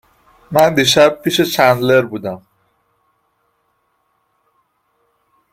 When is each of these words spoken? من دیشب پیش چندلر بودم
من 0.51 0.75
دیشب 0.75 1.21
پیش 1.21 1.41
چندلر 1.41 2.01
بودم 2.01 2.41